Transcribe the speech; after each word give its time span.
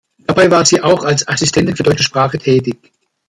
Dabei 0.17 0.49
war 0.49 0.65
sie 0.65 0.81
auch 0.81 1.03
als 1.03 1.27
Assistentin 1.27 1.75
für 1.75 1.83
deutsche 1.83 2.01
Sprache 2.01 2.39
tätig. 2.39 2.91